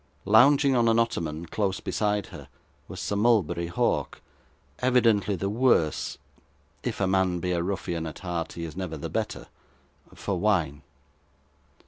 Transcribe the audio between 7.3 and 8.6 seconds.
be a ruffian at heart,